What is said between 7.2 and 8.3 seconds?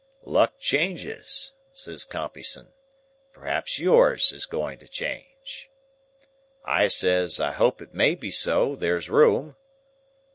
'I hope it may